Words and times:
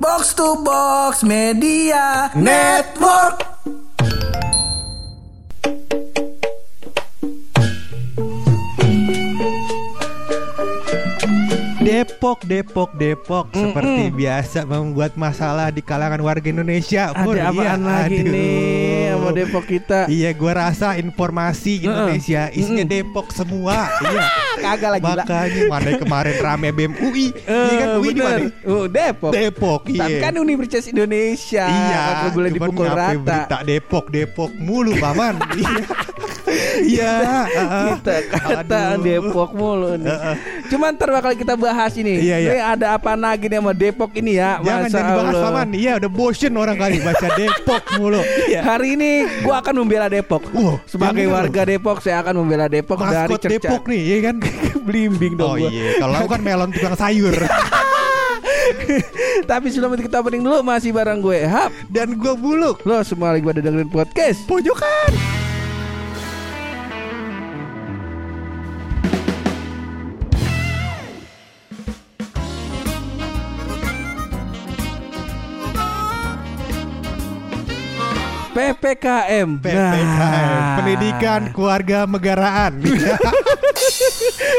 Box 0.00 0.34
to 0.34 0.62
Box 0.62 1.22
Media 1.22 2.30
Network. 2.34 3.42
Depok, 11.78 12.44
Depok, 12.44 12.90
Depok 12.92 13.46
seperti 13.50 14.12
biasa 14.12 14.68
membuat 14.68 15.16
masalah 15.16 15.72
di 15.72 15.80
kalangan 15.80 16.20
warga 16.20 16.44
Indonesia. 16.44 17.14
Ada 17.16 17.48
apaan 17.48 17.80
Iya, 17.80 17.88
lagi 17.88 18.20
aduh. 18.20 18.32
nih 18.34 18.58
sama 19.08 19.30
Depok 19.32 19.64
kita? 19.64 19.98
Iya, 20.04 20.30
gua 20.36 20.52
rasa 20.58 20.98
informasi 21.00 21.80
Indonesia 21.80 22.52
isinya 22.52 22.84
Depok 22.84 23.32
semua. 23.32 23.88
iya. 24.04 24.26
Kagak 24.68 24.90
lagi. 24.98 25.04
Makanya 25.08 25.62
mana 25.70 25.90
kemarin 25.96 26.34
rame 26.36 26.68
BEM 26.76 26.92
UI, 27.00 27.26
iya 27.48 27.74
kan 27.80 27.88
UI 27.96 28.10
di 28.12 28.20
mana? 28.20 28.38
Oh, 28.68 28.84
Depok. 28.84 29.32
Depok, 29.32 29.80
iya. 29.88 30.00
Tapi 30.04 30.16
kan 30.20 30.32
Universitas 30.36 30.84
Indonesia. 30.90 31.64
Iya, 31.64 32.28
boleh 32.36 32.50
dipukul 32.52 32.86
rata. 32.88 33.16
berita 33.16 33.58
Depok, 33.64 34.04
Depok 34.12 34.50
mulu, 34.56 34.92
paman. 35.00 35.40
Iya. 35.56 35.84
Iya. 36.80 37.12
Kita 37.94 38.14
kata 38.28 38.80
Aduh. 38.94 39.02
Depok 39.02 39.50
mulu 39.52 39.94
nih. 39.94 40.10
Cuman 40.68 40.94
ntar 40.94 41.08
bakal 41.10 41.32
kita 41.32 41.54
bahas 41.54 41.92
ini. 41.94 42.18
Iya, 42.18 42.36
iya. 42.38 42.50
Ini 42.50 42.60
ada 42.76 42.86
apa 42.94 43.12
lagi 43.14 43.46
nih 43.46 43.58
sama 43.58 43.72
Depok 43.72 44.10
ini 44.14 44.36
ya? 44.36 44.58
Jangan 44.60 44.88
dibahas 44.88 45.34
Allah. 45.34 45.44
paman. 45.44 45.68
Iya, 45.72 45.92
udah 45.98 46.10
bosen 46.10 46.52
orang 46.54 46.76
kali 46.76 46.98
baca 46.98 47.28
Depok 47.40 47.82
mulu. 47.96 48.20
Iya. 48.44 48.60
Hari 48.62 48.88
ini 48.94 49.10
gua 49.40 49.60
akan 49.60 49.74
membela 49.78 50.06
Depok. 50.06 50.42
Wah, 50.50 50.76
Sebagai 50.84 51.24
warga 51.26 51.62
Depok 51.64 51.98
saya 51.98 52.20
akan 52.20 52.34
membela 52.38 52.66
Depok 52.66 52.98
dari 52.98 53.14
Maskot 53.26 53.40
cerca. 53.40 53.52
Depok 53.58 53.82
nih, 53.86 54.00
iya 54.02 54.18
kan? 54.24 54.36
Blimbing 54.88 55.36
dong 55.36 55.48
Oh 55.48 55.56
gua. 55.56 55.68
iya, 55.68 56.00
kalau 56.00 56.14
aku 56.16 56.28
kan 56.30 56.40
melon 56.40 56.72
tukang 56.72 56.96
sayur 56.96 57.36
Tapi 59.44 59.66
sebelum 59.68 59.96
itu 59.96 60.04
kita 60.04 60.20
opening 60.20 60.40
dulu 60.40 60.60
masih 60.60 60.92
bareng 60.92 61.20
gue 61.20 61.40
Hap. 61.42 61.72
dan 61.88 62.12
gua 62.14 62.32
buluk. 62.34 62.80
Lo 62.82 63.00
semua 63.00 63.32
lagi 63.32 63.40
pada 63.42 63.60
dengerin 63.60 63.88
podcast. 63.88 64.44
Pojokan. 64.44 65.37
PPKM. 78.58 79.62
PPKM, 79.62 79.78
Nah. 80.18 80.74
Pendidikan 80.82 81.40
Keluarga 81.54 82.10
Negaraan. 82.10 82.82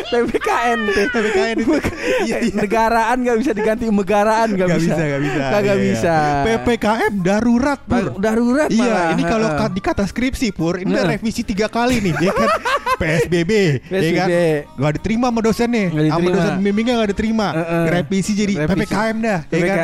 PPKN. 0.05 0.79
PPKN 1.07 1.55
itu. 1.57 1.73
Iya, 2.21 2.37
iya. 2.41 2.53
Negaraan 2.55 3.17
nggak 3.19 3.37
bisa 3.37 3.51
diganti 3.51 3.83
megaraan 3.87 4.47
nggak 4.51 4.67
Gak 4.67 4.79
bisa. 4.79 4.93
bisa, 4.93 5.03
gak 5.05 5.21
bisa. 5.21 5.43
Iya, 5.59 5.73
bisa. 5.75 6.15
PPKM 6.43 7.13
darurat, 7.19 7.79
Pur. 7.81 8.05
Darurat 8.17 8.69
Iya, 8.69 8.83
malah. 8.83 9.07
ini 9.13 9.23
kalau 9.23 9.47
ka- 9.51 9.69
di 9.69 9.81
kata 9.81 10.03
skripsi 10.03 10.47
Pur, 10.51 10.77
ini 10.77 10.91
Heeh. 10.91 11.07
revisi 11.09 11.41
tiga 11.41 11.67
kali 11.67 11.99
nih, 11.99 12.13
ya 12.19 12.31
kan? 12.31 12.49
PSBB, 12.99 13.51
ya 13.87 14.11
kan? 14.13 14.27
PSBB. 14.27 14.33
Gak 14.75 14.91
diterima 14.93 15.25
sama 15.29 15.39
dosen 15.39 15.69
nih, 15.69 15.85
Nggak 15.87 16.05
sama 16.09 16.27
dosen 16.29 16.53
bimbingnya 16.59 16.93
gak 16.97 17.11
diterima. 17.11 17.47
Heeh. 17.53 17.83
Revisi 17.91 18.31
jadi 18.33 18.53
Revisi. 18.57 18.71
PPKM 18.85 19.15
dah, 19.19 19.39
ya 19.45 19.63
kan? 19.65 19.77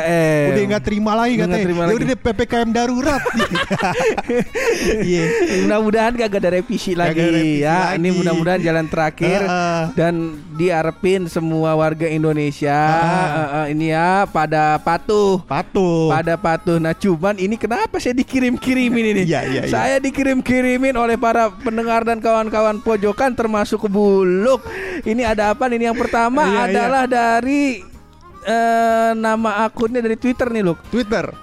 Udah 0.46 0.62
nggak 0.66 0.82
terima 0.84 1.12
lagi 1.14 1.32
nggak 1.34 1.48
katanya. 1.48 1.64
terima 1.64 1.80
Ya 1.82 1.94
udah 1.94 2.06
deh 2.06 2.18
PPKM 2.18 2.68
darurat. 2.70 3.22
Iya. 4.98 5.24
Mudah-mudahan 5.64 6.12
gak 6.14 6.30
ada 6.32 6.50
revisi 6.52 6.92
lagi 6.92 7.22
ya. 7.58 7.94
Ini 7.94 8.08
mudah-mudahan 8.12 8.60
jalan 8.60 8.86
terakhir. 8.86 9.40
Dan 9.94 10.40
diharapin 10.56 11.28
semua 11.28 11.76
warga 11.76 12.08
Indonesia 12.08 12.76
eh, 12.76 13.46
eh, 13.60 13.66
ini 13.76 13.92
ya 13.92 14.24
pada 14.28 14.80
patuh. 14.80 15.42
Patuh. 15.44 16.10
Pada 16.10 16.34
patuh. 16.40 16.80
Nah, 16.80 16.94
cuman 16.96 17.36
ini 17.36 17.54
kenapa 17.60 18.00
saya 18.00 18.16
dikirim-kirimin 18.16 19.04
ini? 19.12 19.22
Iya, 19.26 19.42
iya, 19.50 19.62
iya. 19.66 19.72
Saya 19.72 19.96
dikirim-kirimin 19.98 20.94
oleh 20.94 21.18
para 21.18 21.50
pendengar 21.50 22.06
dan 22.06 22.22
kawan-kawan 22.22 22.78
pojokan 22.78 23.34
termasuk 23.34 23.90
Buluk. 23.90 24.62
Ini 25.02 25.34
ada 25.34 25.50
apa? 25.50 25.66
Ini 25.66 25.90
yang 25.90 25.98
pertama 25.98 26.46
Iya, 26.46 26.54
iya. 26.54 26.62
adalah 26.70 27.04
dari 27.10 27.82
eh, 28.46 29.10
nama 29.18 29.66
akunnya 29.66 29.98
dari 29.98 30.14
Twitter 30.14 30.46
nih, 30.46 30.62
Luk. 30.62 30.78
Twitter. 30.94 31.34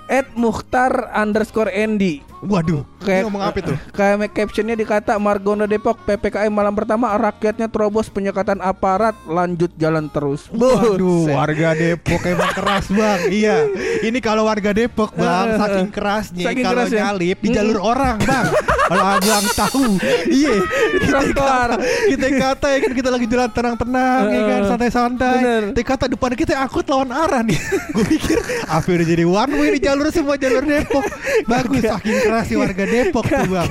Underscore 1.12 1.70
Andy 1.76 2.33
Waduh, 2.44 2.84
ini 3.08 3.24
ngomong 3.24 3.40
apa 3.40 3.58
itu? 3.64 3.74
Kayak 3.96 4.36
captionnya 4.36 4.76
dikata 4.76 5.16
Margono 5.16 5.64
Depok 5.64 5.96
PPKM 6.04 6.52
malam 6.52 6.76
pertama 6.76 7.16
rakyatnya 7.16 7.72
terobos 7.72 8.12
penyekatan 8.12 8.60
aparat 8.60 9.16
lanjut 9.24 9.72
jalan 9.80 10.12
terus. 10.12 10.52
Waduh, 10.52 11.32
warga 11.32 11.72
Depok 11.72 12.20
emang 12.28 12.52
keras 12.52 12.92
bang. 12.92 13.20
Iya, 13.32 13.58
ini 14.04 14.20
kalau 14.20 14.44
warga 14.44 14.76
Depok 14.76 15.16
bang, 15.16 15.56
saking 15.56 15.88
kerasnya 15.88 16.46
Saking 16.52 16.66
kalau 16.68 16.84
kerasnya. 16.84 17.00
nyalip 17.08 17.38
di 17.40 17.48
jalur 17.50 17.80
orang 17.80 18.20
bang. 18.20 18.46
Kalau 18.84 19.06
abang 19.08 19.46
tahu, 19.56 19.86
iya. 20.28 20.56
Kita 21.00 21.20
kata, 21.32 21.80
kita 22.12 22.28
kata 22.36 22.68
ya 22.68 22.78
kan 22.84 22.92
kita 22.92 23.10
lagi 23.10 23.26
jalan 23.32 23.50
tenang-tenang, 23.50 24.24
ya 24.28 24.42
kan 24.44 24.60
Heeh. 24.60 24.68
santai-santai. 24.68 25.36
Kita 25.72 25.82
kata 25.88 26.06
depan 26.12 26.32
kita 26.36 26.54
angkut 26.60 26.86
lawan 26.92 27.16
arah 27.16 27.40
nih. 27.42 27.56
Gue 27.96 28.04
pikir 28.04 28.44
apa 28.68 28.84
udah 28.84 29.08
jadi 29.08 29.24
one 29.24 29.54
way 29.56 29.68
di 29.78 29.88
jalur 29.88 30.12
semua 30.12 30.36
jalur 30.36 30.68
Depok. 30.68 31.00
Bagus, 31.50 31.80
saking 31.80 32.18
keras 32.20 32.33
si 32.42 32.58
warga 32.58 32.84
Depok 32.84 33.22
tuh 33.24 33.46
bang. 33.46 33.70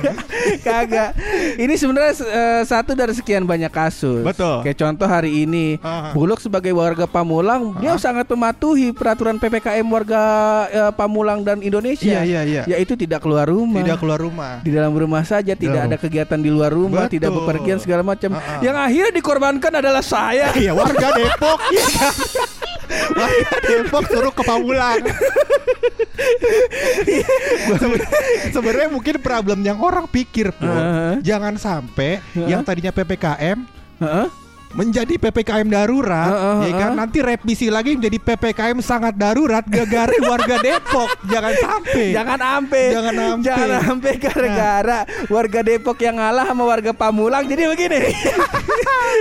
Kagak. 0.63 1.11
Ini 1.55 1.73
sebenarnya 1.75 2.13
eh, 2.23 2.61
satu 2.63 2.95
dari 2.95 3.11
sekian 3.11 3.43
banyak 3.43 3.67
kasus. 3.67 4.23
Betul. 4.23 4.63
Kayak 4.63 4.77
contoh 4.79 5.07
hari 5.07 5.43
ini, 5.43 5.75
Aha. 5.83 6.15
Buluk 6.15 6.39
sebagai 6.39 6.71
warga 6.71 7.03
Pamulang, 7.03 7.75
dia 7.77 7.95
sangat 7.97 8.27
mematuhi 8.27 8.91
peraturan 8.91 9.35
PPKM 9.35 9.83
warga 9.83 10.21
eh, 10.69 10.91
Pamulang 10.95 11.43
dan 11.43 11.59
Indonesia. 11.59 12.23
Iya, 12.23 12.23
iya, 12.23 12.41
iya. 12.43 12.63
Yaitu 12.69 12.95
tidak 12.95 13.19
keluar 13.19 13.45
rumah. 13.45 13.83
Tidak 13.83 13.97
keluar 13.99 14.19
rumah. 14.19 14.53
di 14.61 14.71
dalam 14.71 14.93
rumah 14.93 15.25
saja 15.25 15.57
tidak 15.57 15.81
Jauh. 15.81 15.89
ada 15.89 15.97
kegiatan 15.97 16.37
di 16.37 16.47
luar 16.47 16.69
rumah 16.69 17.09
Betul. 17.09 17.17
tidak 17.17 17.31
bepergian 17.33 17.79
segala 17.81 18.05
macam 18.05 18.29
yang 18.61 18.77
akhirnya 18.77 19.09
dikorbankan 19.09 19.73
adalah 19.81 20.05
saya 20.05 20.53
Iya 20.53 20.71
warga 20.71 21.09
Depok 21.17 21.59
ya 21.73 21.85
kan? 21.89 22.13
Warga 23.13 23.55
Depok 23.61 24.03
suruh 24.05 24.31
ke 24.31 24.41
Pamulang 24.41 25.03
Seben- 27.73 28.07
Sebenarnya 28.49 28.89
mungkin 28.89 29.15
problem 29.19 29.59
yang 29.61 29.79
orang 29.79 30.05
pikir 30.05 30.51
Pur, 30.51 30.69
Heeh. 30.69 31.21
Jangan 31.21 31.55
sampai 31.55 32.19
Heeh. 32.29 32.47
yang 32.47 32.61
tadinya 32.61 32.89
PPKM 32.89 33.57
Heeh. 33.99 34.27
menjadi 34.73 35.13
PPKM 35.19 35.67
darurat 35.67 36.33
Heeh, 36.33 36.57
ya 36.65 36.71
kan 36.75 36.91
nanti 36.95 37.21
revisi 37.21 37.69
lagi 37.69 37.93
menjadi 37.93 38.17
PPKM 38.19 38.81
sangat 38.81 39.13
darurat 39.13 39.61
gara-gara 39.63 40.09
warga 40.19 40.57
Depok 40.59 41.13
jangan 41.23 41.53
sampai 41.53 42.09
Jangan 42.09 42.39
ampe 42.41 42.83
Jangan 42.89 43.13
ampe. 43.13 43.45
Jangan 43.45 43.69
ampe 43.85 44.11
gara-gara 44.17 44.99
warga 45.29 45.59
Depok 45.61 45.97
yang 45.99 46.17
ngalah 46.17 46.45
sama 46.47 46.63
warga 46.63 46.89
Pamulang 46.91 47.45
jadi 47.45 47.69
begini. 47.69 48.01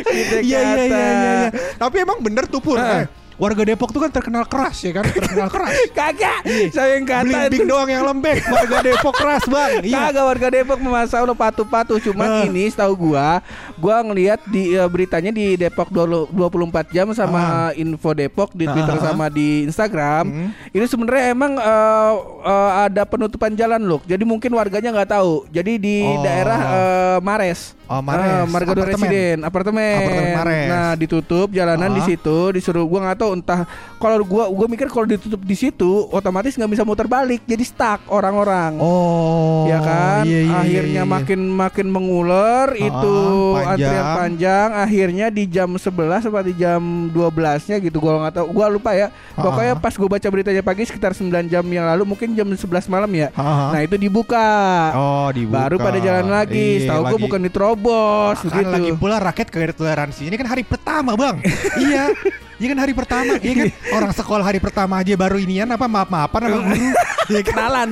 Gitu 0.08 0.36
Iya 0.48 0.60
iya 0.62 0.82
iya 0.82 0.86
iya 0.88 1.10
iya. 1.12 1.50
Tapi 1.76 1.96
emang 2.00 2.18
bener 2.18 2.48
tuh 2.48 2.58
Pur 2.58 2.76
Heeh. 2.76 3.04
eh, 3.04 3.06
Warga 3.34 3.62
Depok 3.64 3.88
tuh 3.88 3.98
kan 3.98 4.10
terkenal 4.10 4.44
keras 4.44 4.76
ya 4.78 4.92
kan 4.92 5.04
Terkenal 5.04 5.48
keras 5.48 5.72
Kagak. 5.98 6.40
Iya. 6.42 6.68
Saya 6.70 6.90
yang 6.94 7.04
kata 7.04 7.24
Blimbing 7.24 7.52
itu. 7.58 7.66
doang 7.66 7.86
yang 7.86 8.04
lembek 8.04 8.38
Warga 8.44 8.78
Depok 8.80 9.14
keras 9.14 9.44
bang 9.44 9.70
Iya 9.80 9.98
Kagak 10.06 10.24
warga 10.26 10.48
Depok 10.48 10.78
masa 10.80 11.16
lo 11.20 11.32
patuh-patuh 11.32 11.98
Cuman 12.00 12.28
Eh. 12.34 12.42
ini 12.48 12.64
setahu 12.66 12.92
gua 13.10 13.40
Gua 13.76 14.00
ngelihat 14.00 14.44
di 14.46 14.72
eh, 14.72 14.84
beritanya 14.84 15.30
di 15.30 15.54
Depok 15.54 15.88
20 15.88 16.28
24 16.28 16.52
jam 16.90 17.06
sama 17.10 17.42
info 17.74 18.12
Depok 18.12 18.52
di 18.52 18.64
Twitter 18.64 18.94
Ah. 18.94 19.02
sama 19.04 19.26
di 19.26 19.64
Instagram 19.64 20.24
Hmm. 20.24 20.48
Ini 20.70 20.84
sebenarnya 20.84 21.24
emang 21.30 21.52
eh, 21.54 22.12
eh, 22.42 22.70
ada 22.84 23.02
penutupan 23.02 23.52
jalan 23.52 23.80
loh 23.80 24.00
Jadi 24.02 24.22
mungkin 24.22 24.50
warganya 24.50 24.92
nggak 24.92 25.10
tahu 25.10 25.46
Jadi 25.48 25.72
di 25.76 25.96
Oh. 26.02 26.20
daerah 26.20 26.60
eh, 26.60 27.18
Mares 27.20 27.74
Oh, 27.84 28.00
Mares. 28.00 28.24
Eh, 28.24 28.44
Margono 28.46 28.72
Apartemen. 28.78 28.88
Residen 29.04 29.36
apartemen. 29.42 29.96
Apartemen 30.00 30.32
Mares. 30.34 30.64
Nah 30.66 30.92
ditutup 30.94 31.48
jalanan 31.50 31.90
Ah. 31.90 31.94
di 31.94 32.02
situ 32.02 32.38
disuruh 32.50 32.84
gua 32.84 33.00
nggak 33.04 33.20
tahu 33.22 33.38
entah 33.38 33.62
kalau 34.02 34.26
gua 34.26 34.50
gua 34.50 34.66
mikir 34.66 34.90
kalau 34.90 35.06
ditutup 35.06 35.38
di 35.46 35.54
situ 35.54 36.10
otomatis 36.10 36.58
nggak 36.58 36.70
bisa 36.74 36.82
muter 36.82 37.06
balik 37.06 37.46
jadi 37.46 37.62
stuck 37.62 38.02
orang-orang. 38.10 38.82
Oh, 38.82 39.70
ya 39.70 39.78
kan? 39.78 40.22
iya, 40.26 40.40
iya, 40.42 40.58
akhirnya 40.58 41.02
iya, 41.02 41.06
iya. 41.06 41.14
makin 41.14 41.40
makin 41.46 41.86
mengular 41.86 42.66
itu 42.74 43.16
panjang. 43.54 43.70
antrian 43.70 44.06
panjang 44.18 44.68
akhirnya 44.74 45.26
di 45.30 45.44
jam 45.46 45.70
11 45.70 46.26
atau 46.26 46.42
di 46.42 46.54
jam 46.58 46.80
12 47.14 47.70
nya 47.70 47.76
gitu 47.78 47.96
gua 48.02 48.26
nggak 48.26 48.34
tahu 48.42 48.46
gua 48.50 48.66
lupa 48.66 48.90
ya. 48.98 49.14
Pokoknya 49.38 49.74
Ah. 49.74 49.80
pas 49.80 49.94
gua 49.94 50.08
baca 50.18 50.26
beritanya 50.26 50.62
pagi 50.66 50.82
sekitar 50.82 51.14
9 51.14 51.46
jam 51.46 51.64
yang 51.70 51.86
lalu 51.86 52.02
mungkin 52.02 52.34
jam 52.34 52.48
11 52.50 52.90
malam 52.90 53.10
ya. 53.14 53.30
Ah. 53.38 53.70
nah 53.70 53.80
itu 53.86 53.94
dibuka. 53.94 54.50
Oh, 54.98 55.28
dibuka. 55.30 55.54
baru 55.62 55.76
pada 55.78 55.98
jalan 56.02 56.26
lagi. 56.26 56.82
Iya, 56.82 56.90
setahu 56.90 57.02
gua 57.06 57.18
bukan 57.22 57.40
diterobos 57.46 58.36
kan 58.42 58.50
begitu 58.50 58.72
lagi 58.72 58.90
pula 58.98 59.16
rakyat 59.22 59.48
kegagalan 59.48 59.76
toleransi 59.76 60.22
ini 60.26 60.34
kan 60.34 60.48
hari 60.50 60.62
pertama 60.66 61.14
bang. 61.14 61.38
Iya 61.82 62.14
Iya 62.62 62.78
kan 62.78 62.78
hari 62.78 62.94
pertama, 62.94 63.32
iya 63.42 63.54
kan 63.58 63.68
orang 63.90 64.12
sekolah 64.14 64.44
hari 64.46 64.62
pertama 64.62 65.02
aja 65.02 65.18
baru 65.18 65.34
inian 65.42 65.66
apa 65.66 65.90
maaf-maafan 65.90 66.40
sama 66.46 66.58
guru. 66.62 66.78
Iya 67.22 67.38
kan? 67.46 67.54
Kenalan. 67.54 67.90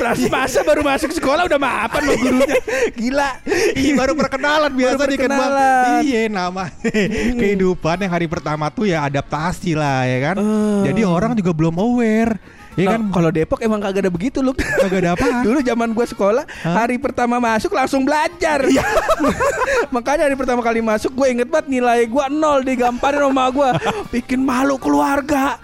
Pas 0.00 0.20
masa 0.32 0.60
baru 0.64 0.80
masuk 0.80 1.12
sekolah 1.12 1.44
udah 1.44 1.60
maafan 1.60 2.08
sama 2.08 2.16
gurunya. 2.20 2.56
Gila. 2.92 3.30
Iya 3.76 3.92
baru 3.96 4.12
perkenalan 4.16 4.72
biasa 4.72 4.96
Baru 4.96 5.12
kan 5.12 5.28
perkenalan. 5.28 6.00
Iya 6.04 6.20
nama 6.32 6.64
kehidupan 7.36 7.96
yang 8.04 8.12
hari 8.12 8.26
pertama 8.28 8.72
tuh 8.72 8.88
ya 8.88 9.04
adaptasi 9.04 9.76
lah 9.76 10.04
ya 10.08 10.18
kan. 10.32 10.36
Eh. 10.40 10.92
Jadi 10.92 11.00
orang 11.04 11.32
juga 11.36 11.52
belum 11.56 11.76
aware. 11.76 12.36
Ya 12.76 12.84
Nah, 12.86 12.92
kan 12.92 13.02
kalau 13.08 13.30
Depok 13.32 13.60
emang 13.64 13.80
kagak 13.80 14.04
ada 14.04 14.12
begitu 14.12 14.44
loh. 14.44 14.52
kagak 14.52 15.00
ada 15.00 15.10
apaan. 15.16 15.42
Dulu 15.48 15.58
zaman 15.60 15.88
gue 15.90 16.06
sekolah 16.06 16.44
hari 16.62 17.00
pertama 17.00 17.40
masuk 17.40 17.72
langsung 17.72 18.04
belajar. 18.04 18.68
Iya. 18.68 18.84
Makanya 19.94 20.28
hari 20.28 20.36
pertama 20.36 20.60
kali 20.60 20.84
masuk 20.84 21.16
gue 21.16 21.26
inget 21.32 21.48
banget 21.48 21.72
nilai 21.72 22.04
gue 22.04 22.24
nol 22.28 22.60
digamparin 22.60 23.24
sama 23.24 23.48
gue. 23.48 23.68
Bikin 24.14 24.44
malu 24.44 24.76
keluarga. 24.76 25.56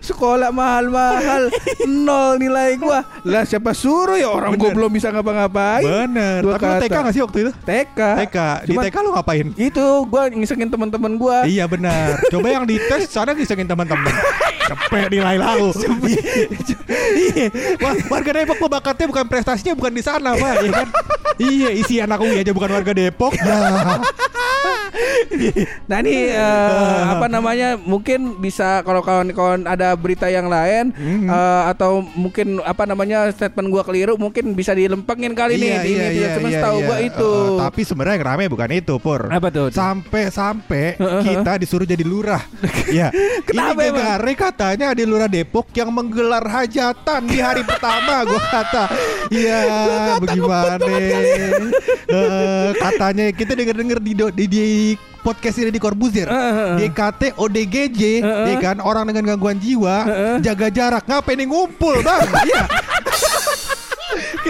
sekolah 0.00 0.50
mahal-mahal 0.50 1.46
nol 1.86 2.34
nilai 2.36 2.74
gue. 2.74 2.98
Lah 3.22 3.42
siapa 3.46 3.70
suruh 3.72 4.18
ya 4.18 4.26
orang 4.26 4.58
gue 4.58 4.70
belum 4.70 4.90
bisa 4.90 5.14
ngapa-ngapain. 5.14 5.86
Bener. 5.86 6.42
Gua 6.42 6.58
Tapi 6.58 6.66
lu 6.66 6.74
TK 6.82 6.96
gak 6.98 7.14
sih 7.14 7.22
waktu 7.22 7.38
itu? 7.46 7.52
TK. 7.62 8.00
TK. 8.26 8.36
Di 8.66 8.74
Cuman- 8.74 8.84
TK 8.84 8.96
lu 8.98 9.10
ngapain? 9.14 9.46
Itu 9.54 9.86
gue 10.04 10.22
ngisengin 10.34 10.68
teman-teman 10.68 11.12
gue. 11.14 11.36
Iya 11.46 11.70
benar. 11.70 12.18
Coba 12.28 12.46
yang 12.50 12.66
dites 12.66 13.06
sana 13.06 13.30
disengin 13.30 13.70
teman-teman. 13.70 14.10
Cepet 14.88 15.12
nilai 15.12 15.36
lau. 15.36 15.68
Iya. 16.88 17.52
Wah, 17.84 17.94
warga 18.08 18.30
Depok 18.32 18.56
mah 18.64 18.80
bakatnya 18.80 19.06
bukan 19.08 19.26
prestasinya 19.28 19.76
bukan 19.76 19.92
di 19.92 20.02
sana, 20.04 20.32
Pak, 20.32 20.54
ya 20.64 20.70
kan? 20.72 20.88
Iya, 21.38 21.70
isi 21.70 22.02
anak 22.02 22.18
UI 22.18 22.42
aja 22.42 22.50
bukan 22.50 22.72
warga 22.72 22.92
Depok. 22.96 23.36
Ya. 23.36 24.00
Nah 25.84 25.98
ini 25.98 26.28
eh, 26.28 26.72
apa 27.06 27.26
namanya 27.26 27.76
mungkin 27.76 28.36
bisa 28.36 28.80
kalau 28.80 29.00
kawan-kawan 29.00 29.64
ada 29.64 29.92
berita 29.92 30.26
yang 30.26 30.46
lain 30.46 30.90
Mhm. 30.90 31.26
eh, 31.26 31.62
atau 31.68 32.00
mungkin 32.00 32.58
apa 32.60 32.84
namanya 32.84 33.28
statement 33.28 33.68
gua 33.68 33.82
keliru 33.82 34.16
mungkin 34.16 34.52
bisa 34.52 34.72
dilempengin 34.72 35.32
kali 35.32 35.56
nih 35.56 35.72
di 35.78 35.90
ini 35.90 36.06
tidak 36.14 36.30
cuma 36.36 36.48
tahu 36.50 36.76
gua 36.82 36.98
itu. 36.98 37.30
Iya, 37.30 37.46
Eh, 37.48 37.58
tapi 37.60 37.80
sebenarnya 37.82 38.14
yang 38.16 38.26
rame 38.26 38.44
bukan 38.46 38.70
itu, 38.70 38.94
Pur. 38.98 39.28
Apa 39.28 39.48
tuh? 39.48 39.68
Sampai-sampai 39.70 40.96
Heeh. 40.96 41.22
kita 41.22 41.52
disuruh 41.56 41.84
jadi 41.84 42.02
lurah. 42.02 42.42
ya. 42.90 43.12
Kenapa 43.42 43.80
Ini 43.80 43.90
emang? 43.90 44.00
gegare 44.00 44.32
katanya 44.34 44.86
ada 44.90 45.02
lurah 45.02 45.28
Depok 45.28 45.68
yang 45.72 45.90
menggelar 45.90 46.44
hajatan 46.44 47.20
di 47.24 47.38
hari 47.38 47.62
pertama. 47.62 48.24
Gua 48.24 48.40
kata, 48.40 48.84
iya, 49.30 49.58
bagaimana? 50.22 50.84
Eh, 52.08 52.70
katanya 52.78 53.24
kita 53.34 53.52
denger-denger 53.52 53.98
di, 54.00 54.12
di, 54.16 54.44
di 54.48 54.64
podcast 55.20 55.60
ini 55.60 55.70
di 55.74 55.80
Corbuzier. 55.82 56.24
Heeh. 56.24 56.88
DKT 56.88 57.36
ODGJ, 57.36 58.00
Heeh. 58.24 58.46
ya 58.52 58.56
kan 58.62 58.80
orang 58.80 59.10
dengan 59.12 59.34
gangguan 59.34 59.60
jiwa, 59.60 60.08
jaga 60.40 60.72
jarak. 60.72 61.04
Ngapain 61.04 61.36
nih 61.36 61.46
ngumpul, 61.46 62.00
Bang? 62.00 62.24
Iya. 62.48 62.62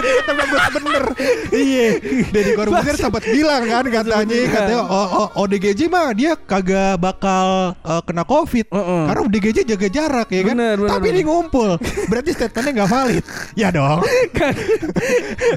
kita 0.03 0.33
bagus 0.33 0.63
bener. 0.79 1.05
Iya. 1.49 1.87
Deddy 2.31 2.53
Corbuzier 2.55 2.97
sempat 2.97 3.25
bilang 3.27 3.63
kan 3.67 3.85
katanya 3.87 4.37
katanya 4.51 4.79
oh, 4.85 5.09
oh, 5.25 5.27
ODGJ 5.45 5.81
mah 5.91 6.13
dia 6.15 6.33
kagak 6.37 7.01
bakal 7.01 7.75
eh, 7.75 8.03
kena 8.05 8.23
covid. 8.25 8.67
Heeh. 8.69 9.03
karena 9.09 9.21
ODGJ 9.25 9.59
jaga 9.65 9.89
jarak 9.89 10.29
ya 10.31 10.43
kan? 10.45 10.57
Bener, 10.59 10.77
bener, 10.79 10.91
tapi 10.93 11.07
ini 11.15 11.23
ngumpul 11.25 11.71
berarti 12.11 12.31
statementnya 12.35 12.85
nggak 12.85 12.91
valid. 12.91 13.25
Ya 13.59 13.69
dong. 13.75 14.01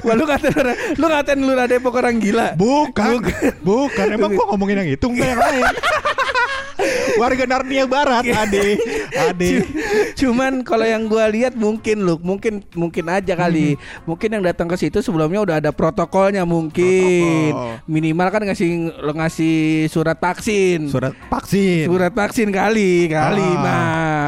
Wah, 0.06 0.14
lu 0.18 0.24
kata 0.26 0.48
lu 0.98 1.06
ngatain 1.06 1.38
lu 1.38 1.52
Depok 1.62 1.94
orang 1.96 2.18
gila. 2.18 2.58
bukan. 2.58 3.22
Bukan. 3.62 4.06
Emang 4.12 4.34
gua 4.34 4.54
ngomongin 4.54 4.82
yang 4.82 4.90
itu 4.98 5.06
enggak 5.08 5.28
yang 5.32 5.40
lain 5.40 5.64
warga 7.14 7.44
Narnia 7.44 7.84
Barat 7.84 8.24
ade 8.24 8.78
ade 9.12 9.50
Cuman 10.14 10.62
kalau 10.62 10.84
yang 10.84 11.04
gua 11.04 11.26
lihat 11.26 11.52
mungkin 11.52 12.00
lu, 12.00 12.16
mungkin 12.18 12.62
mungkin 12.72 13.04
aja 13.08 13.34
kali. 13.34 13.74
Hmm. 13.74 13.80
Mungkin 14.06 14.28
yang 14.30 14.44
datang 14.44 14.66
ke 14.66 14.76
situ 14.76 14.98
sebelumnya 14.98 15.40
udah 15.40 15.56
ada 15.58 15.70
protokolnya 15.70 16.44
mungkin. 16.44 17.50
Protokol. 17.50 17.82
Minimal 17.86 18.28
kan 18.28 18.42
ngasih 18.44 18.68
lo 18.98 19.12
ngasih 19.12 19.56
surat 19.88 20.16
vaksin. 20.16 20.86
surat 20.86 21.14
vaksin 21.26 21.86
Surat 21.86 22.12
vaksin 22.12 22.48
kali, 22.48 23.08
kali 23.08 23.42
Ah, 23.42 23.56
mah 23.56 23.82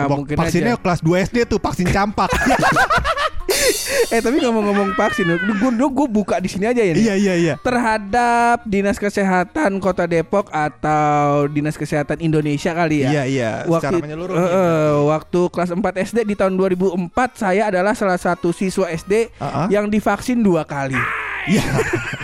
vak- 0.05 0.11
mungkin 0.17 0.37
vaksinnya 0.37 0.75
aja. 0.75 0.83
kelas 0.83 1.01
2 1.01 1.25
SD 1.25 1.37
tuh 1.47 1.59
vaksin 1.59 1.87
campak 1.87 2.31
Eh 4.09 4.21
tapi 4.21 4.41
ngomong-ngomong 4.41 4.95
vaksin, 4.95 5.27
gue 5.29 5.71
gue 5.71 6.09
buka 6.09 6.41
di 6.41 6.49
sini 6.49 6.65
aja 6.65 6.81
ya. 6.81 6.93
nih. 6.93 7.03
iya 7.03 7.15
iya 7.15 7.35
iya 7.35 7.55
Terhadap 7.61 8.65
Dinas 8.65 8.97
Kesehatan 8.97 9.79
Kota 9.79 10.05
Depok 10.05 10.49
atau 10.49 11.47
Dinas 11.49 11.77
Kesehatan 11.77 12.21
Indonesia 12.21 12.73
kali 12.73 13.05
ya. 13.05 13.11
Iya 13.11 13.23
iya 13.25 13.51
secara 13.65 13.73
Waktu, 13.93 13.97
menyeluruh 14.05 14.35
gitu. 14.37 14.49
eh, 14.57 14.95
waktu 15.09 15.41
kelas 15.51 15.71
4 15.73 16.07
SD 16.07 16.19
di 16.25 16.35
tahun 16.35 16.55
2004 16.57 17.13
saya 17.35 17.63
adalah 17.69 17.93
salah 17.93 18.19
satu 18.19 18.51
siswa 18.51 18.89
SD 18.89 19.33
Uh-uh. 19.37 19.67
yang 19.69 19.89
divaksin 19.89 20.41
dua 20.41 20.65
kali. 20.65 20.97
Iya. 21.45 21.65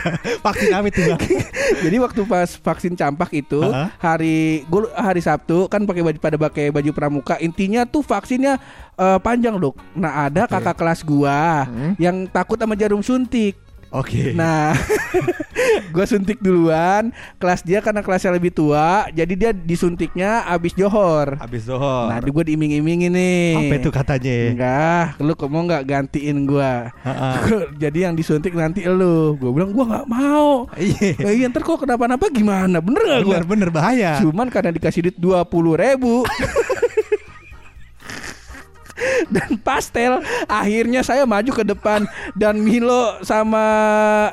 Vaksin 0.45 0.73
apa 0.73 0.87
itu 0.89 1.01
bang? 1.05 1.21
Jadi 1.85 1.97
waktu 2.01 2.21
pas 2.25 2.49
vaksin 2.57 2.97
campak 2.97 3.31
itu 3.37 3.61
Uh-uh. 3.61 3.93
hari 4.01 4.65
gue 4.65 4.89
hari 4.93 5.21
Sabtu 5.21 5.69
kan 5.69 5.85
pakai 5.85 6.01
baju 6.01 6.19
pada 6.19 6.37
pakai 6.41 6.73
baju 6.73 6.91
pramuka. 6.91 7.37
Intinya 7.39 7.85
tuh 7.85 8.01
vaksinnya 8.01 8.57
eh, 8.97 9.19
panjang 9.21 9.61
dok. 9.61 9.77
Nah 9.93 10.27
ada 10.27 10.49
Oke. 10.49 10.57
kakak 10.57 10.77
kelas 10.77 11.01
gua 11.03 11.69
Hmm. 11.69 11.93
yang 11.97 12.25
takut 12.27 12.57
sama 12.57 12.73
jarum 12.75 13.01
suntik. 13.01 13.57
Oke. 13.91 14.31
Nah, 14.39 14.71
gue 15.95 16.05
suntik 16.07 16.39
duluan. 16.39 17.11
Kelas 17.43 17.67
dia 17.67 17.83
karena 17.83 18.07
kelasnya 18.07 18.31
lebih 18.31 18.55
tua, 18.55 19.11
jadi 19.11 19.35
dia 19.35 19.51
disuntiknya 19.51 20.47
abis 20.47 20.79
johor. 20.79 21.35
Habis 21.43 21.67
dohor. 21.67 22.07
Nah, 22.07 22.23
gue 22.23 22.45
diiming-imingin 22.47 23.11
nih. 23.11 23.51
apa 23.59 23.75
itu 23.83 23.91
katanya? 23.91 24.37
Enggak, 24.55 25.05
lu 25.19 25.33
kok 25.35 25.51
mau 25.51 25.67
nggak 25.67 25.83
gantiin 25.83 26.47
gua? 26.47 26.95
Heeh. 27.03 27.35
Jadi 27.83 27.99
yang 28.07 28.15
disuntik 28.15 28.55
nanti 28.55 28.87
lu. 28.87 29.35
Gue 29.35 29.51
bilang 29.51 29.75
gua 29.75 29.85
nggak 29.99 30.07
mau. 30.07 30.71
Iya. 30.79 31.13
Iya 31.41 31.49
ntar 31.49 31.65
kok 31.65 31.83
kenapa-napa 31.83 32.29
gimana? 32.29 32.85
Bener 32.85 33.01
gak 33.01 33.21
gua? 33.25 33.33
Bener 33.41 33.47
bener 33.49 33.69
bahaya. 33.73 34.21
Cuman 34.21 34.53
karena 34.53 34.71
dikasih 34.75 35.09
duit 35.09 35.17
dua 35.17 35.41
puluh 35.43 35.75
ribu. 35.75 36.23
dan 39.35 39.57
pastel 39.59 40.21
akhirnya 40.47 41.01
saya 41.01 41.25
maju 41.25 41.51
ke 41.51 41.65
depan 41.65 42.05
dan 42.35 42.59
Milo 42.59 43.19
sama 43.21 43.63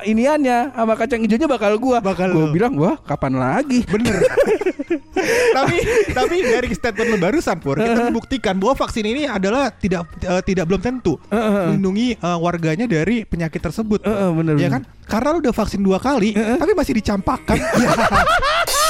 iniannya 0.02 0.72
sama 0.72 0.94
kacang 0.94 1.20
hijaunya 1.22 1.46
bakal 1.46 1.74
gua 1.76 1.98
Bakal 1.98 2.30
gua 2.30 2.46
lu. 2.46 2.54
bilang 2.54 2.72
wah 2.74 2.96
kapan 2.98 3.36
lagi 3.36 3.82
Bener. 3.88 4.18
tapi 5.56 5.76
tapi 6.10 6.36
dari 6.40 6.68
statement 6.70 7.08
lu 7.10 7.18
barusan 7.18 7.58
Pur, 7.58 7.76
kita 7.76 8.08
membuktikan 8.08 8.54
bahwa 8.56 8.74
vaksin 8.78 9.04
ini 9.04 9.26
adalah 9.26 9.68
tidak 9.70 10.06
eh, 10.22 10.42
tidak 10.42 10.64
belum 10.64 10.80
tentu 10.80 11.18
melindungi 11.28 12.14
eh, 12.14 12.38
warganya 12.38 12.86
dari 12.86 13.26
penyakit 13.26 13.58
tersebut. 13.58 14.00
Eh, 14.04 14.08
eh, 14.08 14.30
bener, 14.30 14.54
ya 14.56 14.68
bener. 14.68 14.70
kan? 14.78 14.82
Karena 15.08 15.28
lu 15.34 15.38
udah 15.40 15.54
vaksin 15.56 15.80
dua 15.80 15.98
kali, 15.98 16.36
tapi 16.36 16.72
masih 16.76 16.94
dicampakkan. 16.96 17.56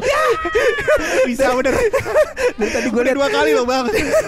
Ya. 0.00 0.22
Bisa 1.26 1.52
bener. 1.54 1.74
dari 2.56 2.70
tadi 2.70 2.88
gue 2.88 3.00
Udah 3.00 3.14
dua 3.16 3.28
kali 3.28 3.50
loh 3.52 3.64
bang. 3.64 3.84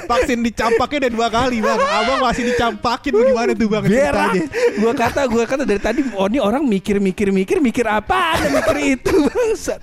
Vaksin 0.08 0.38
dicampaknya 0.40 0.98
udah 1.06 1.12
dua 1.12 1.28
kali 1.28 1.56
bang. 1.60 1.78
Abang 1.78 2.18
masih 2.22 2.42
dicampakin 2.48 3.12
Bagaimana 3.12 3.52
tuh 3.52 3.68
bang 3.68 3.82
ceritanya? 3.84 4.42
gua 4.72 4.92
kata 4.92 5.20
gua 5.28 5.44
kata 5.44 5.62
dari 5.62 5.80
tadi 5.80 6.00
oh 6.16 6.26
ini 6.26 6.38
orang 6.40 6.64
mikir 6.64 6.96
mikir 6.98 7.28
mikir 7.30 7.58
mikir 7.60 7.84
apa 7.84 8.38
ada 8.38 8.48
mikir 8.48 8.76
itu 8.98 9.12
bangsat. 9.28 9.80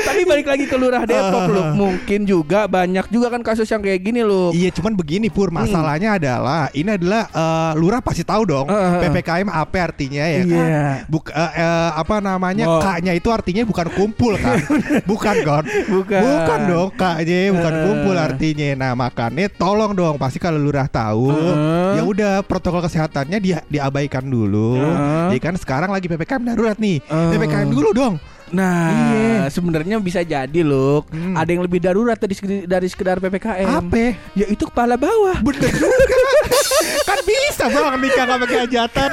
Tapi 0.00 0.20
balik 0.24 0.46
lagi 0.48 0.64
ke 0.64 0.76
lurah 0.76 1.04
Depok 1.04 1.44
lu 1.48 1.62
mungkin 1.76 2.24
juga 2.24 2.64
banyak 2.66 3.06
juga 3.08 3.28
kan 3.30 3.42
kasus 3.44 3.68
yang 3.68 3.80
kayak 3.80 4.00
gini 4.00 4.20
lu 4.22 4.50
Iya 4.50 4.72
cuman 4.72 4.96
begini 4.96 5.28
Pur. 5.28 5.50
Masalahnya 5.50 6.16
adalah 6.16 6.70
Ini 6.70 6.94
adalah 6.96 7.22
eh, 7.28 7.72
Lurah 7.76 8.00
pasti 8.00 8.22
tahu 8.22 8.42
dong 8.46 8.66
Eh, 8.70 8.74
eh, 8.74 8.90
eh. 8.96 9.00
PPKM 9.10 9.48
apa 9.50 9.76
artinya 9.82 10.24
ya 10.24 10.40
kan? 10.42 10.48
Iya. 10.48 10.82
Buk, 11.06 11.30
eh, 11.30 11.52
eh, 11.56 11.90
Apa 11.96 12.18
namanya 12.18 12.62
Oh. 12.70 12.78
K-nya 12.78 13.16
itu 13.16 13.26
artinya 13.32 13.66
bukan 13.66 13.88
kumpul 13.90 14.38
kan 14.38 14.60
Bukan 15.04 15.36
kan 15.40 15.64
Bukan. 15.86 16.20
Bukan 16.20 16.60
dong 16.66 16.88
K-nya 16.92 17.40
bukan 17.50 17.72
Eh. 17.72 17.82
kumpul 17.82 18.16
artinya 18.16 18.68
Nah 18.74 18.92
makanya 18.94 19.46
tolong 19.48 19.92
dong 19.92 20.16
Pasti 20.16 20.36
kalau 20.36 20.56
lurah 20.56 20.86
tahu 20.86 21.28
Eh. 21.28 21.96
Ya 21.96 22.02
udah 22.02 22.32
protokol 22.42 22.82
kesehatannya 22.82 23.38
dia 23.38 23.58
diabaikan 23.66 24.22
dulu 24.22 24.76
Eh. 24.76 25.34
Ya 25.34 25.40
kan 25.40 25.54
sekarang 25.54 25.88
lagi 25.88 26.06
PPKM 26.06 26.42
darurat 26.44 26.76
nih 26.76 26.98
Eh. 27.00 27.28
PPKM 27.30 27.68
dulu 27.68 27.90
dong 27.90 28.16
Nah, 28.50 28.90
Iya. 29.14 29.46
sebenarnya 29.46 30.02
bisa 30.02 30.26
jadi 30.26 30.66
loh. 30.66 31.06
Hmm. 31.06 31.38
Ada 31.38 31.54
yang 31.54 31.62
lebih 31.62 31.78
darurat 31.78 32.18
dari 32.18 32.34
sekedar, 32.34 32.66
dari 32.66 32.90
sekedar 32.90 33.22
PPKM. 33.22 33.78
Apa? 33.78 34.18
Yaitu 34.34 34.66
kepala 34.66 34.98
bawah. 34.98 35.38
Bener 35.38 35.70
juga 35.70 36.18
Kan 37.06 37.22
bisa 37.22 37.70
bang 37.70 37.94
nikah 37.96 38.24
gak 38.26 38.38
pakai 38.42 38.58
hajatan 38.66 39.10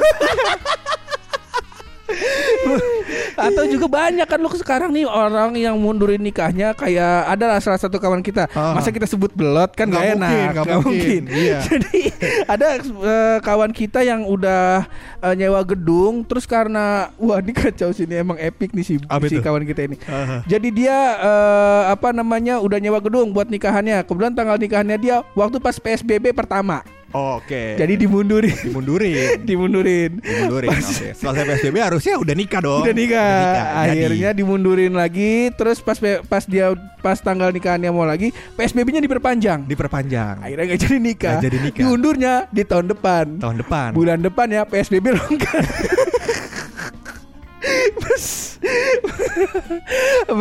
Atau 3.48 3.64
juga 3.70 3.88
banyak 3.88 4.28
kan 4.28 4.40
lu 4.42 4.50
sekarang 4.56 4.90
nih 4.92 5.06
orang 5.06 5.54
yang 5.56 5.76
mundurin 5.78 6.20
nikahnya 6.20 6.74
kayak 6.74 7.28
ada 7.30 7.46
lah 7.56 7.60
salah 7.62 7.80
satu 7.80 8.02
kawan 8.02 8.24
kita. 8.26 8.50
Ah. 8.56 8.76
Masa 8.78 8.90
kita 8.90 9.06
sebut 9.06 9.32
belot 9.36 9.72
kan 9.78 9.88
Nggak 9.88 10.02
nggak 10.02 10.18
mungkin, 10.18 10.24
enak, 10.24 10.52
nggak 10.54 10.66
nggak 10.66 10.82
mungkin. 10.84 11.22
Iya. 11.30 11.60
Jadi 11.70 12.00
ada 12.48 12.68
eh, 12.82 13.38
kawan 13.44 13.72
kita 13.72 14.00
yang 14.02 14.26
udah 14.26 14.88
eh, 15.22 15.34
nyewa 15.38 15.62
gedung 15.64 16.26
terus 16.26 16.50
karena 16.50 17.14
wah 17.20 17.40
ini 17.40 17.54
kacau 17.54 17.94
sini 17.94 18.20
emang 18.20 18.38
epic 18.42 18.74
nih 18.74 18.86
si, 18.86 18.96
Apa 19.06 19.30
si 19.30 19.38
itu? 19.38 19.44
kawan 19.46 19.64
kita 19.68 19.86
ini. 19.86 19.98
Aha. 20.08 20.44
Jadi 20.50 20.70
dia 20.74 20.98
eh, 21.22 21.84
apa 21.94 22.12
namanya 22.16 22.58
udah 22.60 22.78
nyewa 22.82 23.00
gedung 23.04 23.32
buat 23.32 23.48
nikahannya. 23.48 24.02
Kebetulan 24.08 24.34
tanggal 24.34 24.58
nikahnya 24.58 24.98
dia 24.98 25.16
waktu 25.38 25.62
pas 25.62 25.78
PSBB 25.78 26.34
pertama. 26.34 26.82
Oke. 27.18 27.74
Jadi 27.78 27.94
dimundurin, 27.98 28.58
dimundurin. 28.62 29.38
dimundurin. 29.50 30.12
dimundurin. 30.22 30.70
Oke. 30.70 31.18
Selesai 31.18 31.44
PSBB 31.50 31.76
harusnya 31.82 32.14
udah 32.22 32.36
nikah 32.38 32.60
dong. 32.62 32.84
Udah 32.86 32.96
nikah. 32.96 33.42
Jadi. 33.90 33.90
Akhirnya 33.98 34.30
dimundurin 34.38 34.94
lagi. 34.94 35.50
Terus 35.58 35.82
pas 35.82 35.98
pas 36.30 36.44
dia 36.46 36.78
pas 37.02 37.18
tanggal 37.18 37.50
nikahannya 37.50 37.90
mau 37.90 38.06
lagi, 38.06 38.30
PSBB-nya 38.54 39.02
diperpanjang. 39.02 39.66
diperpanjang 39.66 40.44
Akhirnya 40.44 40.66
nggak 40.74 40.82
jadi 40.82 40.98
nikah. 40.98 41.32
Nggak 41.38 41.46
jadi 41.50 41.58
nikah. 41.62 41.82
Diundurnya 41.82 42.34
di 42.54 42.64
tahun 42.68 42.86
depan. 42.94 43.26
tahun 43.42 43.58
depan. 43.66 43.90
Bulan 43.98 44.20
depan 44.22 44.48
ya 44.54 44.62
PSBB 44.68 45.06
longgar. 45.18 45.64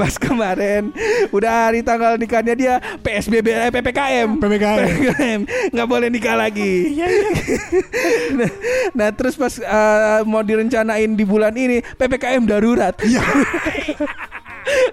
pas 0.00 0.14
kemarin 0.18 0.90
udah 1.30 1.68
hari 1.68 1.80
tanggal 1.82 2.16
nikahnya 2.16 2.54
dia 2.54 2.74
PSBB 3.00 3.46
eh, 3.52 3.70
PPKM 3.72 4.28
PPKM. 4.40 5.40
nggak 5.72 5.88
boleh 5.88 6.08
nikah 6.10 6.36
lagi. 6.36 6.74
Nah, 8.36 8.50
nah 8.92 9.08
terus 9.14 9.38
pas 9.38 9.52
eh, 9.56 10.20
mau 10.26 10.42
direncanain 10.44 11.08
di 11.08 11.24
bulan 11.24 11.54
ini 11.56 11.80
PPKM 11.96 12.42
darurat 12.44 12.92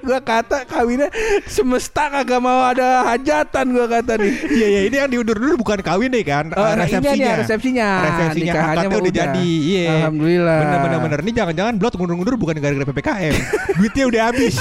gua 0.01 0.19
kata 0.19 0.65
kawinnya 0.65 1.09
semesta 1.45 2.09
kagak 2.09 2.39
mau 2.39 2.63
ada 2.63 3.07
hajatan 3.13 3.65
gua 3.73 3.87
kata 3.89 4.19
nih 4.19 4.33
Iya 4.53 4.67
iya 4.67 4.81
ini 4.87 4.95
yang 4.95 5.09
diundur 5.09 5.37
dulu 5.37 5.63
bukan 5.63 5.79
kawin 5.81 6.11
nih 6.11 6.25
kan 6.25 6.45
Oh, 6.53 6.61
nah 6.61 6.85
ini 6.85 7.01
resepsinya. 7.01 7.15
nih, 7.17 7.39
resepsinya. 7.41 7.89
Resepsinya 8.03 8.53
Nikahannya 8.53 8.77
akadnya 8.83 8.87
udah 8.93 9.01
udah. 9.01 9.13
jadi. 9.25 9.49
Iya. 9.63 9.89
Alhamdulillah. 9.97 10.59
Bener 10.61 10.79
bener 10.83 10.99
bener. 11.01 11.19
Ini 11.23 11.31
jangan-jangan 11.33 11.73
blot 11.79 11.93
ngundur-ngundur 11.97 12.35
bukan 12.37 12.55
gara-gara 12.61 12.85
PPKM. 12.85 13.33
Duitnya 13.79 14.05
udah 14.05 14.21
habis. 14.29 14.53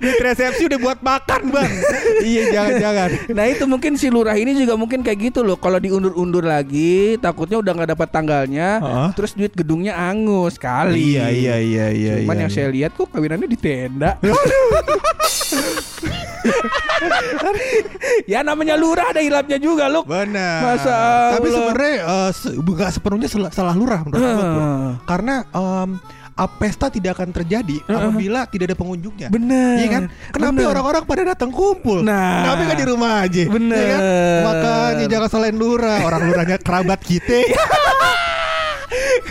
Duit 0.00 0.18
resepsi 0.18 0.62
udah 0.64 0.78
buat 0.80 0.98
makan, 1.04 1.40
Bang. 1.52 1.70
iya 2.24 2.48
jangan-jangan. 2.50 3.08
Nah 3.36 3.44
itu 3.52 3.64
mungkin 3.68 3.92
si 4.00 4.08
lurah 4.08 4.32
ini 4.32 4.56
juga 4.56 4.80
mungkin 4.80 5.04
kayak 5.04 5.18
gitu 5.32 5.40
loh. 5.44 5.60
Kalau 5.60 5.76
diundur-undur 5.76 6.44
lagi, 6.44 7.20
takutnya 7.20 7.60
udah 7.60 7.72
nggak 7.76 7.90
dapat 7.92 8.08
tanggalnya, 8.08 8.80
Heeh. 8.80 9.08
terus 9.12 9.36
duit 9.36 9.52
gedungnya 9.52 9.92
angus 9.94 10.56
kali. 10.56 11.16
Iya 11.18 11.28
iya 11.28 11.54
iya 11.60 11.86
iya. 11.92 12.12
Cuman 12.24 12.36
iya, 12.36 12.42
yang 12.48 12.52
iya. 12.52 12.56
saya 12.56 12.68
lihat 12.72 12.90
kok 12.96 13.12
kawinannya 13.12 13.48
di 13.48 13.58
tenda. 13.98 14.14
ya 18.30 18.46
namanya 18.46 18.78
lurah 18.78 19.10
ada 19.10 19.20
hilapnya 19.20 19.58
juga 19.58 19.90
loh. 19.90 20.06
Benar. 20.06 20.78
Masa 20.78 20.94
Tapi 21.36 21.48
sebenarnya 21.50 21.94
eh, 22.06 22.30
se- 22.30 22.54
nggak 22.54 22.90
sepenuhnya 22.94 23.28
sel- 23.28 23.52
salah 23.52 23.74
lurah 23.74 24.06
menurut 24.06 24.22
gua, 24.22 24.44
Bro. 24.46 24.62
Ah. 24.62 24.90
Karena 25.04 25.34
ah, 25.52 25.86
pesta 26.46 26.86
tidak 26.86 27.18
akan 27.18 27.34
terjadi 27.34 27.82
apabila 27.90 28.46
tidak 28.46 28.70
ada 28.70 28.76
pengunjungnya. 28.78 29.28
Bener. 29.34 29.82
Iya 29.82 29.88
kan? 29.90 30.02
Kenapa 30.30 30.62
orang-orang 30.70 31.02
pada 31.02 31.22
datang 31.34 31.50
kumpul? 31.50 32.06
Nah. 32.06 32.46
Kenapa 32.46 32.60
nggak 32.62 32.78
di 32.78 32.86
rumah 32.86 33.12
aja? 33.26 33.42
Bener. 33.50 33.74
Iya 33.74 33.86
kan? 33.90 34.00
Makanya 34.46 35.04
jangan 35.10 35.28
salahin 35.28 35.58
lurah. 35.58 35.98
Orang 36.06 36.22
lurahnya 36.30 36.56
kerabat 36.62 37.02
kita. 37.02 37.42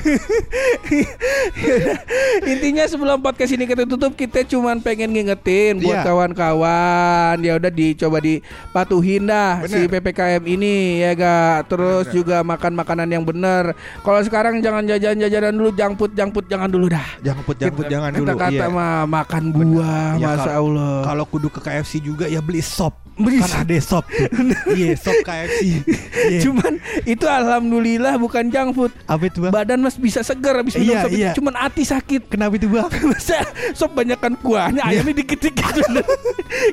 Intinya 2.48 2.84
sebelum 2.86 3.18
podcast 3.20 3.52
ini 3.52 3.64
kita 3.64 3.84
tutup 3.84 4.14
kita 4.14 4.44
cuman 4.44 4.80
pengen 4.80 5.12
ngingetin 5.12 5.80
buat 5.80 5.98
Iya. 5.98 6.04
kawan-kawan 6.06 7.36
ya 7.40 7.56
udah 7.56 7.68
dicoba 7.68 8.18
dipatuhin 8.20 9.26
dah 9.26 9.64
Bener. 9.64 9.74
si 9.74 9.80
PPKM 9.88 10.42
ini 10.46 11.02
ya 11.02 11.12
ga 11.12 11.36
terus 11.64 12.06
juga 12.10 12.42
makan 12.42 12.72
makanan 12.76 13.08
yang 13.10 13.24
benar. 13.24 13.74
Kalau 14.00 14.20
sekarang 14.22 14.60
jangan 14.60 14.84
jajan-jajanan 14.86 15.52
dulu 15.52 15.70
jangput 15.72 16.10
jangput 16.14 16.44
jangan 16.46 16.68
dulu 16.70 16.86
dah. 16.88 17.06
Jangan 17.22 17.42
put 17.44 17.56
jangan 17.58 18.10
dulu. 18.12 18.26
Kata-kata 18.28 18.54
Iya. 18.54 18.68
mah 18.70 18.94
makan 19.06 19.44
buah 19.50 20.08
Ya, 20.16 20.26
masa 20.30 20.42
kalau- 20.46 20.56
Allah. 20.70 20.96
Kalau 21.06 21.24
kudu 21.26 21.48
ke 21.50 21.60
KFC 21.60 21.98
juga 21.98 22.26
ya 22.28 22.40
beli 22.40 22.60
sop. 22.60 22.94
Beli 23.18 23.38
kan 23.40 23.62
ada 23.62 23.78
sop. 23.80 24.06
Iya, 24.70 24.94
sop 24.94 25.18
KFC. 25.22 25.82
Iya. 26.24 26.40
Cuman 26.42 26.78
itu 27.04 27.26
alhamdulillah 27.26 28.14
bukan 28.16 28.48
junk 28.48 28.70
food. 28.72 28.92
apa 29.04 29.24
itu, 29.24 29.38
Bang? 29.40 29.52
Badan 29.52 29.80
mas 29.80 29.96
bisa 29.96 30.22
segar 30.22 30.54
habis 30.56 30.74
minum 30.74 30.88
Iya, 30.88 31.00
sop 31.00 31.10
itu. 31.10 31.18
iya. 31.20 31.32
Cuman 31.34 31.54
hati 31.56 31.84
sakit. 31.84 32.22
Kenapa 32.28 32.54
itu, 32.54 32.68
Bang? 32.68 32.88
Masa 33.10 33.42
sop 33.74 33.92
banyakkan 33.92 34.38
kuahnya 34.38 34.82
ayamnya 34.82 35.18
dikit-dikit 35.18 35.66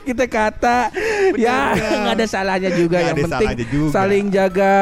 kita 0.05 0.25
kata 0.27 0.93
ya 1.35 1.73
nggak 1.73 2.15
ada 2.15 2.27
salahnya 2.27 2.71
juga 2.71 2.99
Nggak 2.99 3.07
yang 3.07 3.17
penting 3.27 3.49
juga. 3.67 3.91
saling 3.91 4.25
jaga 4.29 4.75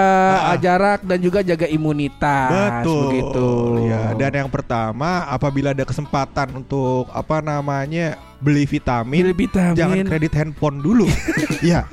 Ah. 0.45 0.57
jarak 0.57 1.01
dan 1.03 1.19
juga 1.19 1.39
jaga 1.41 1.67
imunitas 1.67 2.83
Betul. 2.83 2.99
begitu 3.05 3.49
Ya, 3.83 4.03
dan 4.15 4.33
yang 4.37 4.49
pertama 4.49 5.27
apabila 5.27 5.71
ada 5.71 5.83
kesempatan 5.83 6.49
untuk 6.57 7.07
apa 7.11 7.39
namanya 7.39 8.17
beli 8.43 8.67
vitamin, 8.67 9.31
Beli 9.31 9.37
vitamin. 9.47 9.79
jangan 9.79 9.97
kredit 10.05 10.33
handphone 10.35 10.83
dulu. 10.83 11.07
Iya. 11.63 11.87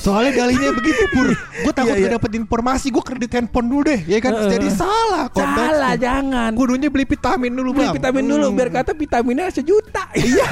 Soalnya 0.00 0.36
dalinya 0.36 0.68
begitu 0.70 1.00
pur. 1.12 1.32
Gue 1.32 1.72
takut 1.72 1.92
Iya, 1.92 2.00
iya. 2.00 2.08
gak 2.12 2.14
dapet 2.20 2.32
informasi, 2.36 2.88
gue 2.88 3.00
kredit 3.00 3.30
handphone 3.30 3.68
dulu 3.68 3.82
deh, 3.88 4.00
ya 4.04 4.20
kan? 4.20 4.32
Heeh. 4.32 4.52
Jadi 4.52 4.68
salah 4.68 5.24
salah 5.32 5.96
jangan 5.96 6.52
Kudunya 6.52 6.88
beli 6.88 7.04
vitamin 7.04 7.52
dulu 7.52 7.72
beli 7.72 7.88
bang. 7.88 7.96
vitamin 7.96 8.24
dulu 8.24 8.46
Hmm. 8.48 8.56
biar 8.56 8.68
kata 8.70 8.92
vitaminnya 8.92 9.48
sejuta 9.48 10.04
iya 10.14 10.44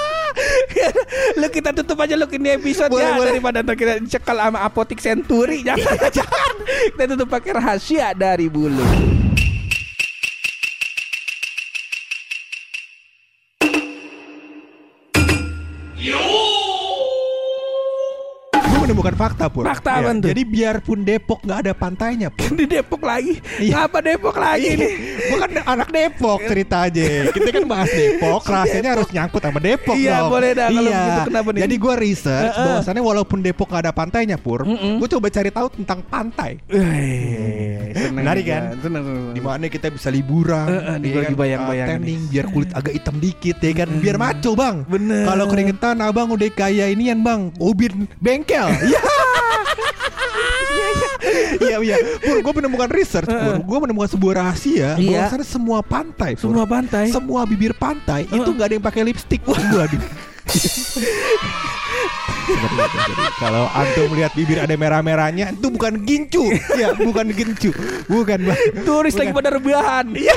lu 1.40 1.46
kita 1.48 1.72
tutup 1.72 1.98
aja 1.98 2.14
lu 2.14 2.26
ini 2.30 2.56
episode 2.56 2.90
Boleh, 2.90 3.04
ya 3.04 3.16
boleh. 3.16 3.28
daripada 3.34 3.58
ntar 3.60 3.74
kita 3.74 3.92
cekal 4.06 4.36
sama 4.38 4.58
apotik 4.60 5.00
Century 5.00 5.60
jangan 5.62 5.96
jangan 6.12 6.52
kita 6.92 7.04
tutup 7.16 7.28
pakai 7.28 7.50
rahasia 7.56 8.12
dari 8.12 8.46
bulu 8.46 8.84
menemukan 18.90 19.14
fakta 19.14 19.46
pur. 19.46 19.64
Fakta 19.64 19.90
apa 19.96 20.10
tuh? 20.16 20.28
Jadi 20.28 20.42
biarpun 20.42 20.98
Depok 21.00 21.40
nggak 21.40 21.58
ada 21.62 21.72
pantainya 21.72 22.28
pur. 22.28 22.50
di 22.50 22.66
Depok 22.66 23.00
lagi 23.00 23.38
Iya. 23.56 23.86
ngapa 23.86 23.98
Depok 24.00 24.36
lagi 24.36 24.70
nih 24.74 24.92
Gue 25.22 25.38
kan 25.38 25.50
anak 25.64 25.88
Depok 25.88 26.38
cerita 26.42 26.76
aja. 26.82 27.02
Kita 27.30 27.48
kan 27.50 27.64
bahas 27.64 27.88
Depok, 27.88 28.42
rahasianya 28.50 28.90
harus 28.92 29.08
nyangkut 29.08 29.38
sama 29.40 29.58
Depok 29.58 29.94
Iya, 29.94 30.16
dong. 30.20 30.30
boleh 30.30 30.50
dah, 30.52 30.68
kalau 30.68 30.90
Iya. 30.90 31.22
kenapa 31.24 31.48
nih? 31.50 31.60
Jadi 31.62 31.74
gue 31.76 31.94
research 31.96 32.50
Heeh. 32.50 32.64
bahwasannya 32.66 33.02
walaupun 33.02 33.38
Depok 33.40 33.68
gak 33.68 33.82
ada 33.84 33.92
pantainya 33.92 34.36
pur, 34.36 34.64
Mm-mm. 34.64 34.98
gue 34.98 35.08
coba 35.08 35.26
cari 35.28 35.48
tahu 35.48 35.66
tentang 35.72 36.02
pantai. 36.02 36.58
Seneng 37.90 38.14
Menarik 38.16 38.44
kan? 38.44 38.62
Di 39.30 39.40
mana 39.40 39.64
kita 39.66 39.88
bisa 39.88 40.08
liburan, 40.08 40.66
ya 40.66 40.96
nih 40.96 41.08
gua 41.08 41.14
kan? 41.14 41.22
lagi 41.22 41.36
bayang-bayang 41.36 41.60
Uh, 41.60 41.92
nih. 41.92 41.92
tanning, 41.92 42.20
biar 42.26 42.46
kulit 42.48 42.70
agak 42.72 42.92
hitam 42.92 43.16
dikit 43.16 43.56
ya 43.56 43.72
kan, 43.76 43.88
biar 43.94 44.16
maco 44.16 44.50
bang. 44.52 44.76
Bener. 44.84 45.24
Kalau 45.24 45.44
keringetan 45.46 45.96
abang 46.00 46.28
udah 46.28 46.50
kayak 46.50 46.88
inian 46.90 47.20
bang, 47.20 47.40
ubin 47.56 48.08
bengkel. 48.18 48.68
Iya. 48.80 49.00
Iya 51.60 51.76
iya, 51.84 51.96
Pur, 52.16 52.40
gue 52.40 52.54
menemukan 52.64 52.88
research, 52.88 53.28
Pur. 53.28 53.56
Gue 53.60 53.78
menemukan 53.84 54.08
sebuah 54.08 54.34
rahasia 54.40 54.96
Iya. 54.96 55.28
bahwasannya 55.28 55.46
semua 55.46 55.78
pantai, 55.84 56.32
Pur. 56.34 56.48
semua 56.48 56.64
pantai 56.64 57.04
semua 57.12 57.40
bibir 57.44 57.76
pantai 57.76 58.24
itu 58.24 58.48
nggak 58.48 58.66
ada 58.66 58.74
yang 58.74 58.84
pakai 58.84 59.02
lipstick. 59.04 59.42
Waduh. 59.44 60.00
Kalau 63.38 63.64
antum 63.70 64.10
melihat 64.10 64.32
bibir 64.34 64.58
ada 64.58 64.74
merah-merahnya 64.74 65.54
itu 65.54 65.68
bukan 65.70 66.02
gincu, 66.02 66.50
ya 66.74 66.96
bukan 66.96 67.30
gincu, 67.30 67.70
bukan 68.10 68.50
turis 68.82 69.14
lagi 69.14 69.30
pada 69.30 69.54
rebahan 69.54 70.10
iya 70.16 70.34